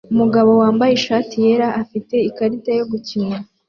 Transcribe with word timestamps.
Umugabo 0.13 0.51
wambaye 0.61 0.91
ishati 0.93 1.35
yera 1.45 1.67
afite 1.81 2.15
ikarita 2.29 2.71
yo 2.79 2.85
gukina 2.91 3.37